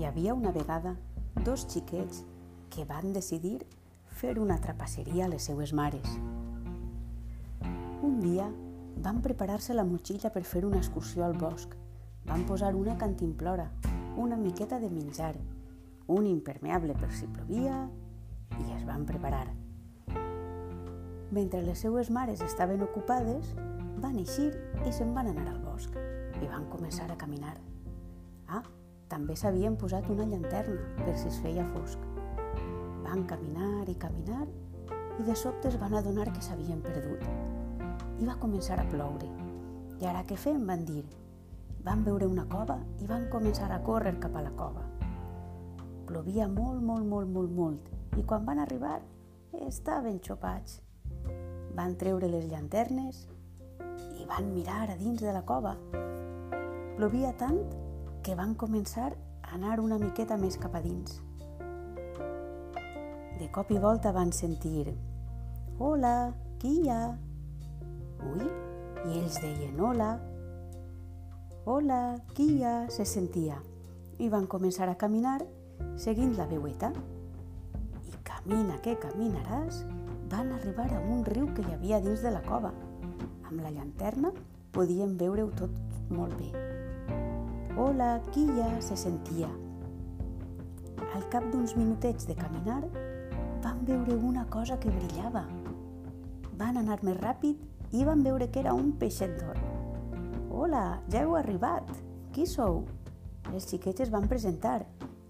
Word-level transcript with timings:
Hi 0.00 0.06
havia 0.06 0.32
una 0.32 0.48
vegada 0.50 0.94
dos 1.44 1.66
xiquets 1.68 2.22
que 2.72 2.86
van 2.88 3.10
decidir 3.12 3.66
fer 4.20 4.38
una 4.40 4.56
trapasseria 4.56 5.26
a 5.26 5.28
les 5.28 5.44
seues 5.44 5.74
mares. 5.76 6.14
Un 8.00 8.16
dia 8.22 8.46
van 9.04 9.20
preparar-se 9.20 9.76
la 9.76 9.84
motxilla 9.84 10.30
per 10.32 10.42
fer 10.48 10.64
una 10.64 10.80
excursió 10.80 11.26
al 11.26 11.36
bosc. 11.36 11.76
Van 12.24 12.46
posar 12.48 12.72
una 12.80 12.96
cantimplora, 12.96 13.68
una 14.16 14.40
miqueta 14.40 14.80
de 14.80 14.88
menjar, 14.88 15.34
un 16.08 16.32
impermeable 16.32 16.96
per 16.96 17.12
si 17.12 17.28
plovia 17.36 17.84
i 18.56 18.72
es 18.78 18.88
van 18.88 19.04
preparar. 19.04 19.52
Mentre 21.28 21.60
les 21.60 21.84
seues 21.84 22.08
mares 22.08 22.40
estaven 22.40 22.88
ocupades, 22.88 23.52
van 24.00 24.16
eixir 24.16 24.54
i 24.80 24.96
se'n 24.96 25.12
van 25.12 25.28
anar 25.36 25.50
al 25.52 25.64
bosc 25.68 25.92
i 26.40 26.46
van 26.48 26.70
començar 26.72 27.12
a 27.12 27.20
caminar. 27.20 27.58
Ah, 28.48 28.64
també 29.10 29.34
s'havien 29.36 29.76
posat 29.76 30.06
una 30.12 30.26
llanterna 30.30 30.78
per 31.02 31.16
si 31.18 31.28
es 31.28 31.38
feia 31.42 31.66
fosc. 31.74 32.02
Van 33.02 33.24
caminar 33.26 33.88
i 33.90 33.96
caminar 33.98 34.44
i 35.18 35.26
de 35.26 35.34
sobte 35.36 35.68
es 35.68 35.78
van 35.80 35.96
adonar 35.98 36.28
que 36.30 36.42
s'havien 36.44 36.80
perdut. 36.84 37.24
I 38.22 38.28
va 38.28 38.38
començar 38.38 38.78
a 38.78 38.86
ploure. 38.92 39.26
I 39.98 40.06
ara 40.06 40.22
què 40.28 40.38
fem? 40.38 40.62
van 40.66 40.84
dir. 40.86 41.02
Van 41.84 42.04
veure 42.04 42.28
una 42.28 42.46
cova 42.48 42.78
i 43.02 43.08
van 43.10 43.26
començar 43.32 43.70
a 43.72 43.80
córrer 43.82 44.14
cap 44.22 44.36
a 44.36 44.44
la 44.46 44.54
cova. 44.56 44.86
Plovia 46.06 46.46
molt, 46.48 46.80
molt, 46.82 47.06
molt, 47.06 47.28
molt, 47.34 47.50
molt 47.50 48.18
i 48.18 48.22
quan 48.22 48.46
van 48.46 48.62
arribar 48.62 49.00
estaven 49.66 50.20
xopats. 50.22 50.80
Van 51.74 51.96
treure 51.98 52.30
les 52.30 52.46
llanternes 52.50 53.26
i 54.18 54.26
van 54.30 54.52
mirar 54.54 54.86
a 54.88 54.96
dins 54.98 55.20
de 55.22 55.34
la 55.34 55.42
cova. 55.46 55.76
Plovia 56.96 57.32
tant 57.38 57.62
que 58.22 58.34
van 58.36 58.54
començar 58.54 59.10
a 59.10 59.54
anar 59.56 59.80
una 59.80 59.98
miqueta 59.98 60.36
més 60.36 60.58
cap 60.60 60.74
a 60.76 60.80
dins. 60.84 61.20
De 63.40 63.48
cop 63.54 63.70
i 63.72 63.78
volta 63.80 64.12
van 64.12 64.32
sentir 64.36 64.92
«Hola, 65.80 66.32
qui 66.60 66.74
hi 66.82 66.90
ha?» 66.92 67.16
Ui, 68.30 68.48
i 69.08 69.20
ells 69.22 69.38
deien 69.40 69.80
«Hola». 69.80 70.10
«Hola, 71.64 72.00
qui 72.36 72.50
hi 72.58 72.64
ha?» 72.64 72.74
se 72.92 73.06
sentia. 73.08 73.56
I 74.20 74.28
van 74.28 74.44
començar 74.46 74.90
a 74.90 74.98
caminar 75.00 75.38
seguint 75.96 76.36
la 76.36 76.46
veueta. 76.50 76.92
I 78.04 78.20
camina 78.28 78.76
que 78.84 78.98
caminaràs, 79.00 79.84
van 80.30 80.52
arribar 80.58 80.90
a 80.92 81.00
un 81.00 81.24
riu 81.24 81.48
que 81.56 81.64
hi 81.64 81.72
havia 81.78 82.02
dins 82.04 82.20
de 82.20 82.34
la 82.36 82.44
cova. 82.44 82.74
Amb 83.48 83.64
la 83.64 83.72
llanterna 83.72 84.34
podien 84.76 85.16
veure-ho 85.16 85.48
tot 85.56 86.12
molt 86.12 86.36
bé. 86.38 86.69
Qui 87.80 88.42
hi 88.44 88.60
ha? 88.60 88.80
se 88.84 88.94
sentia. 88.94 89.48
Al 91.16 91.22
cap 91.32 91.46
d'uns 91.48 91.72
minutets 91.78 92.26
de 92.28 92.34
caminar, 92.36 92.82
van 93.64 93.80
veure 93.88 94.18
una 94.28 94.44
cosa 94.52 94.76
que 94.78 94.92
brillava. 94.92 95.46
Van 96.60 96.76
anar 96.76 96.98
més 97.02 97.16
ràpid 97.22 97.96
i 97.96 98.04
van 98.04 98.22
veure 98.22 98.50
que 98.52 98.60
era 98.60 98.74
un 98.76 98.92
peixet 99.00 99.32
d'or. 99.40 99.56
Hola, 100.52 101.00
ja 101.08 101.24
heu 101.24 101.34
arribat. 101.40 101.88
Qui 102.36 102.44
sou? 102.46 102.84
Els 103.48 103.70
xiquets 103.72 104.04
es 104.04 104.12
van 104.12 104.28
presentar 104.28 104.82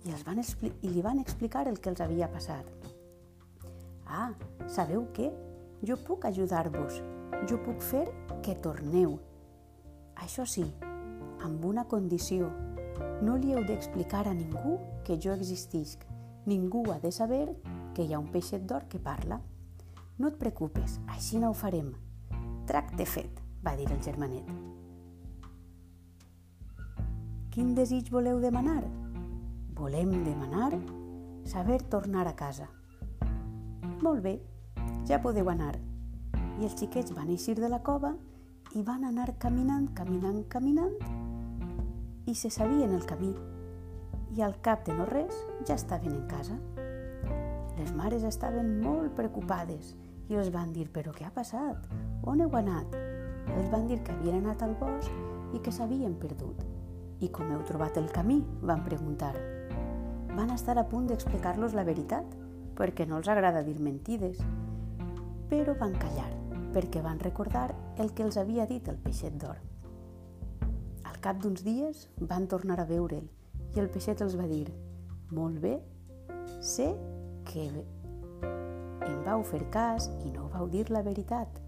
i, 0.04 0.10
els 0.10 0.26
van 0.26 0.42
i 0.42 0.90
li 0.90 1.06
van 1.06 1.22
explicar 1.22 1.68
el 1.70 1.78
que 1.78 1.94
els 1.94 2.02
havia 2.02 2.28
passat. 2.34 2.66
Ah, 4.04 4.32
sabeu 4.66 5.06
què? 5.14 5.30
Jo 5.86 5.96
puc 6.02 6.26
ajudar-vos. 6.26 6.98
Jo 7.46 7.62
puc 7.62 7.80
fer 7.94 8.08
que 8.42 8.58
torneu. 8.58 9.20
Això 10.18 10.44
sí, 10.44 10.66
amb 11.44 11.64
una 11.64 11.84
condició. 11.88 12.50
No 13.22 13.36
li 13.36 13.52
heu 13.52 13.64
d'explicar 13.68 14.26
a 14.28 14.34
ningú 14.34 14.78
que 15.04 15.18
jo 15.20 15.32
existisc. 15.32 16.04
Ningú 16.46 16.84
ha 16.92 16.98
de 17.00 17.12
saber 17.12 17.56
que 17.94 18.04
hi 18.04 18.14
ha 18.14 18.18
un 18.18 18.30
peixet 18.32 18.64
d'or 18.66 18.86
que 18.88 18.98
parla. 18.98 19.40
No 20.18 20.28
et 20.28 20.38
preocupes, 20.40 20.98
així 21.08 21.38
no 21.38 21.50
ho 21.50 21.56
farem. 21.56 21.92
Tracte 22.66 23.06
fet, 23.06 23.40
va 23.64 23.76
dir 23.76 23.88
el 23.90 24.02
germanet. 24.04 24.48
Quin 27.50 27.74
desig 27.74 28.10
voleu 28.12 28.40
demanar? 28.40 28.82
Volem 29.74 30.12
demanar 30.24 30.76
saber 31.44 31.82
tornar 31.82 32.26
a 32.28 32.36
casa. 32.36 32.68
Molt 34.02 34.22
bé, 34.22 34.40
ja 35.08 35.20
podeu 35.20 35.48
anar. 35.50 35.74
I 36.60 36.68
els 36.68 36.76
xiquets 36.78 37.14
van 37.16 37.32
eixir 37.32 37.56
de 37.58 37.68
la 37.68 37.80
cova 37.82 38.14
i 38.76 38.84
van 38.86 39.04
anar 39.08 39.32
caminant, 39.42 39.88
caminant, 39.96 40.44
caminant 40.48 40.94
i 42.26 42.34
se 42.34 42.50
sabien 42.50 42.92
el 42.94 43.06
camí. 43.06 43.34
I 44.36 44.42
al 44.42 44.60
cap 44.60 44.86
de 44.86 44.94
no 44.94 45.06
res 45.06 45.34
ja 45.66 45.74
estaven 45.74 46.12
en 46.12 46.26
casa. 46.28 46.58
Les 47.78 47.92
mares 47.96 48.24
estaven 48.28 48.80
molt 48.82 49.14
preocupades 49.16 49.94
i 50.28 50.36
els 50.38 50.50
van 50.54 50.72
dir 50.72 50.90
«Però 50.94 51.14
què 51.16 51.26
ha 51.26 51.34
passat? 51.34 51.88
On 52.28 52.40
heu 52.40 52.52
anat?» 52.56 52.94
Els 53.56 53.70
van 53.72 53.88
dir 53.88 53.98
que 54.04 54.12
havien 54.12 54.44
anat 54.44 54.62
al 54.62 54.76
bosc 54.78 55.10
i 55.56 55.62
que 55.64 55.72
s'havien 55.74 56.14
perdut. 56.20 56.60
«I 57.20 57.28
com 57.34 57.50
heu 57.50 57.64
trobat 57.68 57.96
el 57.98 58.10
camí?» 58.14 58.42
van 58.62 58.84
preguntar. 58.84 59.34
Van 60.36 60.52
estar 60.54 60.78
a 60.78 60.86
punt 60.88 61.08
d'explicar-los 61.10 61.74
la 61.74 61.84
veritat, 61.84 62.36
perquè 62.78 63.06
no 63.08 63.18
els 63.18 63.28
agrada 63.28 63.64
dir 63.66 63.80
mentides, 63.80 64.38
però 65.50 65.74
van 65.80 65.96
callar, 65.98 66.30
perquè 66.72 67.02
van 67.02 67.18
recordar 67.18 67.72
el 67.98 68.14
que 68.14 68.22
els 68.22 68.38
havia 68.38 68.68
dit 68.70 68.88
el 68.88 69.00
peixet 69.02 69.34
d'or. 69.40 69.69
Cap 71.20 71.36
d'uns 71.36 71.60
dies 71.60 72.06
van 72.28 72.46
tornar 72.48 72.78
a 72.80 72.86
veure'l 72.88 73.26
i 73.76 73.80
el 73.82 73.90
peixet 73.92 74.22
els 74.24 74.38
va 74.40 74.46
dir 74.48 74.70
«Molt 75.36 75.60
bé, 75.60 75.74
sé 76.64 76.86
que 77.50 77.66
em 77.68 79.18
vau 79.26 79.44
fer 79.44 79.60
cas 79.74 80.08
i 80.24 80.32
no 80.32 80.48
vau 80.54 80.64
dir 80.72 80.86
la 80.88 81.04
veritat. 81.04 81.60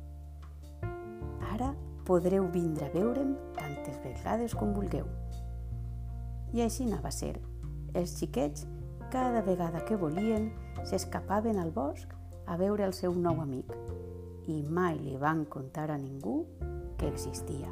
Ara 1.53 1.69
podreu 2.09 2.49
vindre 2.57 2.89
a 2.89 2.95
veure'm 2.97 3.37
tantes 3.61 4.01
vegades 4.01 4.57
com 4.57 4.73
vulgueu. 4.73 5.05
I 6.57 6.65
així 6.65 6.89
anava 6.89 7.13
a 7.13 7.17
ser. 7.21 7.37
Els 7.93 8.17
xiquets, 8.17 8.65
cada 9.13 9.45
vegada 9.45 9.85
que 9.85 10.01
volien, 10.01 10.49
s'escapaven 10.81 11.61
al 11.61 11.77
bosc 11.77 12.17
a 12.49 12.57
veure 12.57 12.89
el 12.89 12.97
seu 12.97 13.13
nou 13.13 13.45
amic 13.45 13.77
i 14.49 14.63
mai 14.65 14.97
li 14.97 15.19
van 15.21 15.45
contar 15.45 15.91
a 15.93 15.99
ningú 16.01 16.47
que 16.97 17.13
existia. 17.13 17.69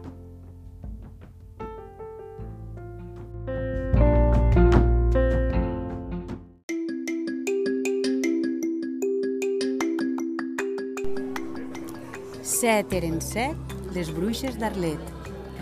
Set 12.61 12.93
eren 12.93 13.23
set 13.25 13.71
les 13.95 14.11
bruixes 14.13 14.59
d'Arlet, 14.61 15.01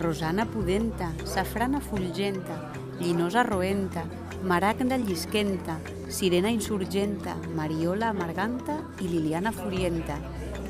Rosana 0.00 0.48
Pudenta, 0.50 1.12
Safrana 1.30 1.78
Fulgenta, 1.78 2.56
Llinosa 2.98 3.44
Roenta, 3.46 4.02
Maragda 4.42 4.98
Llisquenta, 4.98 5.76
Sirena 6.10 6.50
Insurgenta, 6.50 7.36
Mariola 7.54 8.08
Amarganta 8.10 8.80
i 8.98 9.12
Liliana 9.12 9.52
Furienta. 9.54 10.16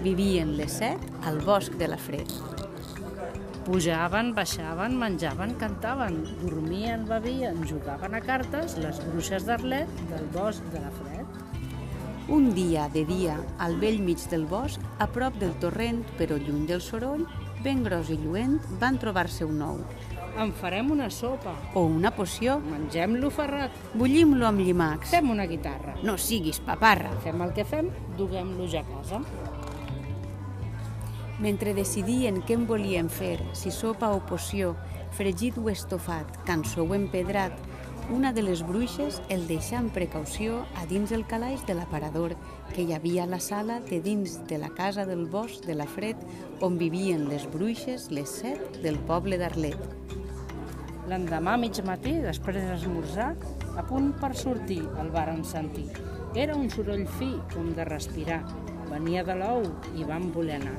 Vivien 0.02 0.52
les 0.58 0.76
set 0.82 1.08
al 1.24 1.40
bosc 1.46 1.80
de 1.80 1.88
la 1.88 1.96
Fred. 1.96 2.28
Pujaven, 3.64 4.34
baixaven, 4.36 5.00
menjaven, 5.00 5.56
cantaven, 5.56 6.26
dormien, 6.42 7.08
bevien, 7.08 7.64
jugaven 7.64 8.20
a 8.20 8.20
cartes 8.20 8.76
les 8.84 9.00
bruixes 9.06 9.48
d'Arlet 9.48 9.96
del 10.12 10.28
bosc 10.36 10.74
de 10.76 10.84
la 10.84 10.92
Fred. 11.00 11.57
Un 12.28 12.52
dia 12.52 12.90
de 12.92 13.06
dia, 13.08 13.38
al 13.56 13.78
vell 13.80 14.02
mig 14.04 14.20
del 14.28 14.44
bosc, 14.44 14.82
a 15.00 15.06
prop 15.08 15.38
del 15.40 15.54
torrent, 15.62 16.02
però 16.18 16.36
lluny 16.36 16.66
del 16.68 16.82
soroll, 16.84 17.22
ben 17.64 17.80
gros 17.86 18.10
i 18.12 18.18
lluent, 18.20 18.58
van 18.82 18.98
trobar-se 19.00 19.46
un 19.48 19.62
ou. 19.64 19.78
En 20.36 20.52
farem 20.52 20.90
una 20.92 21.08
sopa. 21.08 21.54
O 21.72 21.86
una 21.88 22.12
poció. 22.12 22.58
Mengem-lo 22.60 23.30
ferrat. 23.32 23.72
Bullim-lo 23.94 24.44
amb 24.46 24.60
llimacs. 24.60 25.14
Fem 25.16 25.32
una 25.32 25.48
guitarra. 25.48 25.96
No 26.04 26.18
siguis 26.20 26.60
paparra. 26.60 27.14
Fem 27.24 27.40
el 27.42 27.54
que 27.56 27.64
fem, 27.64 27.88
duguem-lo 28.20 28.68
ja 28.68 28.84
a 28.84 28.90
casa. 28.92 29.22
Mentre 31.40 31.72
decidien 31.72 32.42
què 32.42 32.58
en 32.58 32.68
volien 32.68 33.08
fer, 33.08 33.38
si 33.56 33.72
sopa 33.72 34.12
o 34.12 34.20
poció, 34.26 34.74
fregit 35.16 35.56
o 35.56 35.68
estofat, 35.70 36.42
cançó 36.44 36.84
o 36.84 36.96
empedrat, 36.96 37.54
una 38.10 38.32
de 38.32 38.40
les 38.42 38.62
bruixes 38.64 39.18
el 39.28 39.42
deixà 39.48 39.78
amb 39.82 39.92
precaució 39.92 40.62
a 40.80 40.86
dins 40.88 41.10
el 41.12 41.26
calaix 41.28 41.64
de 41.68 41.74
l'aparador 41.76 42.32
que 42.72 42.82
hi 42.82 42.94
havia 42.96 43.26
a 43.26 43.28
la 43.28 43.40
sala 43.44 43.80
de 43.84 43.98
dins 44.00 44.38
de 44.48 44.56
la 44.58 44.70
casa 44.72 45.04
del 45.04 45.26
bosc 45.28 45.66
de 45.68 45.76
la 45.76 45.86
Fred 45.86 46.16
on 46.64 46.78
vivien 46.80 47.26
les 47.28 47.44
bruixes, 47.52 48.08
les 48.10 48.30
set 48.40 48.80
del 48.82 48.96
poble 49.10 49.36
d'Arlet. 49.36 49.76
L'endemà 51.08 51.56
a 51.56 51.60
mig 51.60 51.76
matí, 51.84 52.14
després 52.24 52.64
d'esmorzar, 52.64 53.34
a 53.76 53.84
punt 53.84 54.14
per 54.20 54.32
sortir, 54.36 54.80
el 55.00 55.12
varen 55.12 55.44
sentir. 55.44 55.86
Era 56.36 56.56
un 56.56 56.68
soroll 56.72 57.06
fi, 57.18 57.30
com 57.52 57.70
de 57.76 57.84
respirar. 57.88 58.40
Venia 58.88 59.24
de 59.24 59.36
l'ou 59.36 59.68
i 59.96 60.04
van 60.08 60.30
voler 60.32 60.58
anar. 60.62 60.76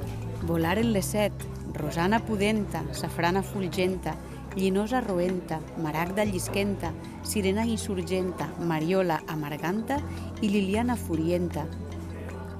Volaren 0.49 0.93
les 0.93 1.13
set, 1.13 1.45
Rosana 1.77 2.21
Pudenta, 2.25 2.83
Safrana 2.93 3.43
Fulgenta 3.45 4.17
Llinosa 4.55 4.99
roenta, 5.01 5.59
Maragda 5.77 6.25
llisquenta, 6.25 6.89
Sirena 7.23 7.65
insurgenta, 7.69 8.49
Mariola 8.59 9.19
amarganta 9.27 9.99
i 10.41 10.49
Liliana 10.49 10.95
furienta. 10.97 11.67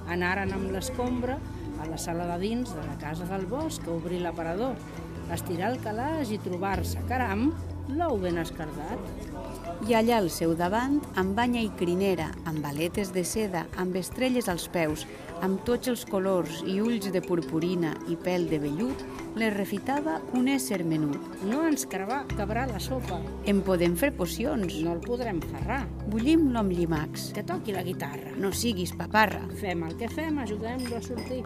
Anaren 0.07 0.53
amb 0.53 0.69
l'escombra 0.71 1.39
a 1.81 1.88
la 1.89 1.97
sala 1.97 2.27
de 2.30 2.38
dins 2.44 2.75
de 2.75 2.86
la 2.86 2.97
casa 3.01 3.25
del 3.31 3.47
bosc 3.50 3.88
a 3.88 3.95
obrir 3.95 4.21
l'aparador, 4.21 4.77
estirar 5.33 5.74
el 5.74 5.81
calaix 5.81 6.30
i 6.30 6.39
trobar-se, 6.45 7.01
caram, 7.09 7.50
l'ou 7.97 8.18
ben 8.21 8.38
escardat. 8.41 9.00
I 9.88 9.95
allà 9.95 10.18
al 10.19 10.27
seu 10.33 10.53
davant, 10.59 11.00
amb 11.18 11.38
banya 11.38 11.62
i 11.63 11.69
crinera, 11.80 12.27
amb 12.50 12.65
aletes 12.68 13.13
de 13.15 13.24
seda, 13.24 13.63
amb 13.80 13.95
estrelles 13.95 14.50
als 14.51 14.68
peus, 14.71 15.06
amb 15.41 15.63
tots 15.65 15.88
els 15.88 16.03
colors 16.09 16.59
i 16.68 16.80
ulls 16.83 17.07
de 17.13 17.21
purpurina 17.24 17.94
i 18.12 18.18
pèl 18.19 18.50
de 18.51 18.59
vellut, 18.59 19.06
les 19.39 19.53
refitava 19.56 20.18
un 20.36 20.50
ésser 20.51 20.81
menut. 20.83 21.39
No 21.47 21.63
ens 21.69 21.88
cabrà, 21.89 22.21
cabrà 22.36 22.68
la 22.69 22.81
sopa. 22.83 23.21
En 23.47 23.63
podem 23.63 23.95
fer 23.95 24.12
pocions. 24.18 24.81
No 24.83 24.97
el 24.97 25.03
podrem 25.06 25.39
ferrar. 25.47 25.85
Bullim 26.12 26.50
l'om 26.53 26.74
llimacs. 26.75 27.30
Que 27.38 27.45
toqui 27.47 27.75
la 27.75 27.85
guitarra. 27.88 28.35
No 28.38 28.51
siguis 28.51 28.95
paparra. 29.00 29.45
Fem 29.62 29.88
el 29.88 29.95
que 30.01 30.12
fem, 30.12 30.42
ajudem-lo 30.44 30.97
a 31.00 31.06
sortir. 31.06 31.44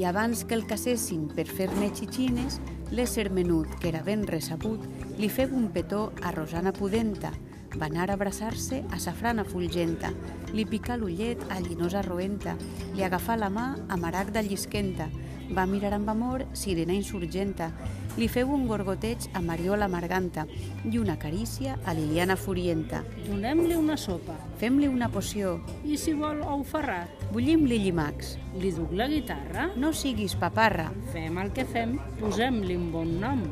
I 0.00 0.04
abans 0.08 0.46
que 0.48 0.56
el 0.56 0.62
casessin 0.64 1.26
per 1.36 1.44
fer-ne 1.44 1.90
xixines, 1.92 2.54
l'ésser 2.88 3.26
menut, 3.36 3.68
que 3.82 3.90
era 3.90 4.00
ben 4.00 4.22
recebut, 4.24 4.86
li 5.20 5.28
feu 5.28 5.50
un 5.52 5.66
petó 5.74 6.06
a 6.24 6.30
Rosana 6.32 6.72
Pudenta, 6.72 7.34
va 7.76 7.90
anar 7.90 8.06
a 8.08 8.14
abraçar-se 8.16 8.78
a 8.88 8.96
Safrana 8.96 9.44
Fulgenta, 9.44 10.08
li 10.56 10.64
picà 10.64 10.96
l'ullet 10.96 11.44
a 11.52 11.60
Llinosa 11.60 12.00
Roenta, 12.06 12.56
li 12.96 13.04
agafà 13.04 13.36
la 13.36 13.50
mà 13.52 13.66
a 13.92 14.00
Maragda 14.00 14.40
Llisquenta, 14.40 15.10
va 15.56 15.66
mirar 15.66 15.92
amb 15.96 16.10
amor 16.12 16.44
Sirena 16.52 16.94
Insurgenta, 16.94 17.70
li 18.18 18.26
feu 18.28 18.50
un 18.54 18.66
gorgoteig 18.68 19.28
a 19.34 19.42
Mariola 19.44 19.88
Marganta 19.88 20.46
i 20.90 20.98
una 20.98 21.16
carícia 21.18 21.78
a 21.84 21.94
Liliana 21.94 22.36
Furienta. 22.36 23.04
Donem-li 23.26 23.76
una 23.78 23.96
sopa. 23.96 24.36
Fem-li 24.60 24.90
una 24.90 25.08
poció. 25.08 25.58
I 25.84 25.96
si 26.00 26.14
vol 26.18 26.42
ou 26.42 26.64
ferrat? 26.66 27.24
Bullim-li 27.30 27.80
llimacs. 27.86 28.36
Li 28.60 28.74
duc 28.76 28.92
la 28.98 29.08
guitarra? 29.10 29.70
No 29.76 29.94
siguis 29.94 30.36
paparra. 30.36 30.90
Fem 31.14 31.38
el 31.40 31.54
que 31.56 31.64
fem, 31.64 31.98
posem-li 32.20 32.78
un 32.78 32.90
bon 32.94 33.18
nom. 33.22 33.44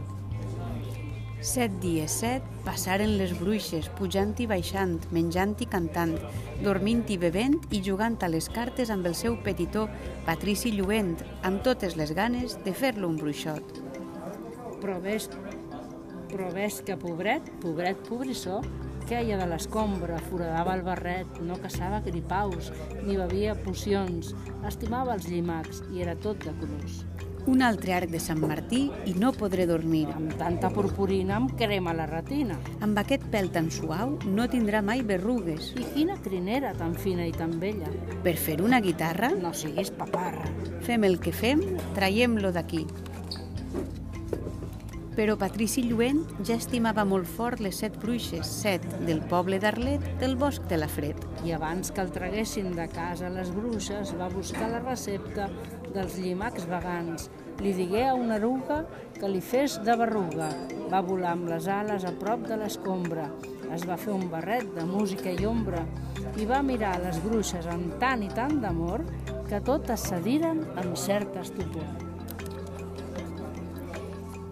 Set 1.38 1.70
dies 1.78 2.10
set 2.18 2.42
passaren 2.64 3.12
les 3.14 3.30
bruixes, 3.38 3.86
pujant 3.94 4.32
i 4.42 4.46
baixant, 4.50 4.96
menjant 5.14 5.52
i 5.62 5.68
cantant, 5.70 6.16
dormint 6.64 7.04
i 7.14 7.18
bevent 7.22 7.54
i 7.70 7.78
jugant 7.86 8.16
a 8.26 8.30
les 8.32 8.48
cartes 8.50 8.90
amb 8.90 9.06
el 9.06 9.14
seu 9.14 9.36
petitó 9.44 9.84
Patrici 10.26 10.72
Lluent, 10.74 11.14
amb 11.46 11.62
totes 11.62 11.94
les 12.00 12.10
ganes 12.18 12.58
de 12.64 12.74
fer-lo 12.74 13.06
un 13.06 13.20
bruixot. 13.22 13.78
Però 14.82 14.98
ves, 15.04 15.28
però 16.26 16.50
ves 16.56 16.82
que 16.82 16.98
pobret, 16.98 17.46
pobret 17.62 18.02
pobrissó, 18.10 18.58
queia 19.06 19.38
de 19.38 19.46
l'escombra, 19.46 20.18
foradava 20.26 20.74
el 20.74 20.82
barret, 20.82 21.38
no 21.38 21.62
caçava 21.62 22.02
gripaus, 22.02 22.72
ni 23.04 23.14
bevia 23.14 23.54
pocions, 23.62 24.34
estimava 24.66 25.14
els 25.14 25.30
llimacs 25.30 25.84
i 25.94 26.02
era 26.02 26.18
tot 26.18 26.42
de 26.42 26.58
colors. 26.58 27.04
Un 27.48 27.62
altre 27.64 27.94
arc 27.96 28.10
de 28.12 28.18
Sant 28.20 28.42
Martí 28.44 28.82
i 29.08 29.14
no 29.16 29.30
podré 29.32 29.64
dormir. 29.66 30.02
Amb 30.12 30.34
tanta 30.36 30.68
purpurina 30.68 31.38
em 31.40 31.46
crema 31.56 31.94
la 31.96 32.04
retina. 32.10 32.58
Amb 32.84 33.00
aquest 33.00 33.24
pèl 33.32 33.48
tan 33.54 33.70
suau 33.72 34.18
no 34.28 34.44
tindrà 34.52 34.82
mai 34.84 35.00
berrugues. 35.00 35.70
I 35.80 35.86
quina 35.94 36.18
crinera 36.20 36.74
tan 36.76 36.92
fina 36.92 37.24
i 37.24 37.32
tan 37.32 37.56
bella. 37.62 37.88
Per 38.22 38.36
fer 38.36 38.58
una 38.60 38.82
guitarra, 38.84 39.32
No 39.32 39.54
siguis 39.54 39.90
paparra. 39.90 40.44
fem 40.84 41.04
el 41.04 41.18
que 41.20 41.32
fem, 41.32 41.60
traiem-lo 41.94 42.52
d'aquí. 42.52 42.84
Però 45.16 45.34
Patrici 45.36 45.82
Lluent 45.82 46.20
ja 46.46 46.54
estimava 46.54 47.04
molt 47.04 47.26
fort 47.26 47.60
les 47.60 47.80
set 47.80 47.96
bruixes, 47.98 48.46
set 48.46 48.84
del 49.06 49.20
poble 49.20 49.58
d'Arlet, 49.58 50.04
del 50.20 50.36
bosc 50.36 50.62
de 50.68 50.76
la 50.76 50.86
Fred. 50.86 51.16
I 51.44 51.52
abans 51.52 51.90
que 51.90 52.00
el 52.00 52.12
traguessin 52.12 52.70
de 52.76 52.86
casa 52.88 53.28
les 53.28 53.50
bruixes, 53.50 54.14
va 54.20 54.28
buscar 54.28 54.70
la 54.70 54.78
recepta 54.78 55.48
dels 55.94 56.16
llimacs 56.22 56.66
vegans. 56.70 57.28
Li 57.58 57.72
digué 57.74 58.04
a 58.06 58.14
una 58.14 58.36
eruga 58.38 58.82
que 59.18 59.30
li 59.30 59.40
fes 59.42 59.78
de 59.86 59.96
berruga. 59.98 60.48
Va 60.92 61.02
volar 61.04 61.34
amb 61.34 61.48
les 61.50 61.68
ales 61.68 62.06
a 62.06 62.14
prop 62.20 62.46
de 62.48 62.58
l'escombra. 62.60 63.28
Es 63.74 63.86
va 63.88 63.98
fer 64.00 64.14
un 64.14 64.28
barret 64.32 64.68
de 64.76 64.86
música 64.88 65.32
i 65.32 65.46
ombra 65.46 65.84
i 66.38 66.46
va 66.48 66.62
mirar 66.62 66.96
les 67.02 67.18
bruixes 67.24 67.66
amb 67.68 67.96
tant 68.02 68.22
i 68.22 68.30
tant 68.34 68.60
d'amor 68.62 69.04
que 69.48 69.62
totes 69.64 70.06
cediren 70.10 70.62
amb 70.76 70.94
cert 70.96 71.36
estupor. 71.40 72.06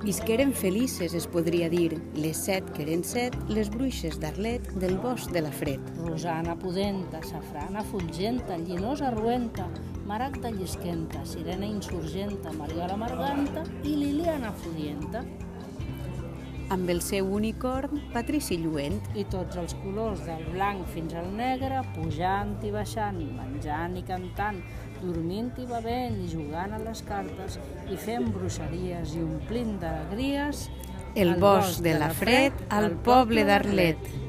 Visqueren 0.07 0.53
felices, 0.55 1.17
es 1.19 1.25
podria 1.27 1.67
dir, 1.67 1.97
les 2.15 2.39
set 2.47 2.67
que 2.77 2.85
eren 2.85 3.01
set, 3.03 3.35
les 3.51 3.67
bruixes 3.73 4.21
d'Arlet 4.23 4.69
del 4.79 4.95
bosc 5.03 5.33
de 5.35 5.43
la 5.43 5.51
Fred. 5.51 5.83
Rosana 6.05 6.55
pudenta, 6.61 7.25
safrana 7.27 7.83
fulgenta, 7.89 8.55
llinosa 8.61 9.11
ruenta, 9.11 9.67
maragda 10.07 10.51
llisquenta, 10.51 11.25
sirena 11.27 11.67
insurgenta, 11.67 12.53
mariola 12.53 12.97
marganta 12.97 13.65
i 13.83 13.97
liliana 13.99 14.53
fudienta. 14.53 15.25
Amb 16.71 16.91
el 16.91 17.01
seu 17.03 17.29
unicorn, 17.31 18.01
Patrici 18.15 18.57
Lluent, 18.59 18.99
I 19.15 19.23
tots 19.31 19.59
els 19.61 19.75
colors 19.85 20.25
del 20.27 20.43
blanc 20.51 20.87
fins 20.95 21.15
al 21.15 21.29
negre, 21.39 21.83
pujant 21.95 22.57
i 22.67 22.73
baixant, 22.75 23.21
menjant 23.37 23.95
i 23.99 24.03
cantant, 24.07 24.59
dormint 25.03 25.53
i 25.63 25.67
bevent 25.71 26.19
i 26.25 26.27
jugant 26.31 26.75
a 26.75 26.83
les 26.83 27.03
cartes 27.07 27.59
i 27.91 27.99
fent 27.99 28.31
bruixeries 28.35 29.15
i 29.15 29.23
omplint 29.23 29.77
d'alegries 29.83 30.69
el 31.17 31.37
bosc 31.41 31.81
de 31.87 31.95
la 31.99 32.11
Fred 32.13 32.67
al 32.69 32.91
poble 33.07 33.47
d'Arlet. 33.49 34.26